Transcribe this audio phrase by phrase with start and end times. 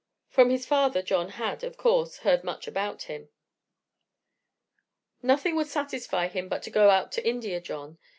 [0.29, 3.29] From his father John had, of course, heard much about him.
[5.21, 7.99] "Nothing would satisfy him but to go out to India, John.